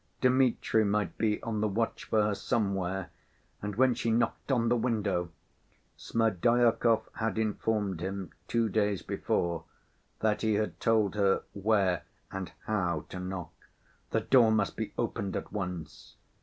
Dmitri 0.19 0.83
might 0.83 1.15
be 1.19 1.39
on 1.43 1.61
the 1.61 1.67
watch 1.67 2.05
for 2.05 2.23
her 2.23 2.33
somewhere, 2.33 3.11
and 3.61 3.75
when 3.75 3.93
she 3.93 4.09
knocked 4.09 4.51
on 4.51 4.67
the 4.67 4.75
window 4.75 5.29
(Smerdyakov 5.95 7.03
had 7.17 7.37
informed 7.37 8.01
him 8.01 8.31
two 8.47 8.67
days 8.67 9.03
before 9.03 9.65
that 10.21 10.41
he 10.41 10.55
had 10.55 10.79
told 10.79 11.13
her 11.13 11.43
where 11.53 12.01
and 12.31 12.51
how 12.65 13.05
to 13.09 13.19
knock) 13.19 13.53
the 14.09 14.21
door 14.21 14.51
must 14.51 14.75
be 14.75 14.91
opened 14.97 15.35
at 15.35 15.51
once. 15.53 16.15